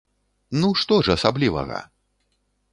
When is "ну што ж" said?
0.63-1.19